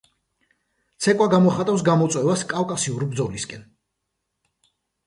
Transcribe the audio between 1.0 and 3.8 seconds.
ცეკვა გამოხატავს გამოწვევას, კავკასიურ ბრძოლისაკენ.